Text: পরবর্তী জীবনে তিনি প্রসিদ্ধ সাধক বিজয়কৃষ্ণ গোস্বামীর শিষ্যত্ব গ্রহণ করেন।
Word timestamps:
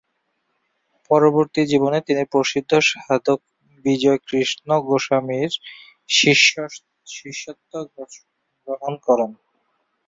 পরবর্তী 1.11 1.61
জীবনে 1.71 1.99
তিনি 2.07 2.23
প্রসিদ্ধ 2.31 2.71
সাধক 2.89 3.39
বিজয়কৃষ্ণ 3.85 4.67
গোস্বামীর 4.87 5.51
শিষ্যত্ব 7.07 7.71
গ্রহণ 8.67 8.93
করেন। 9.07 9.31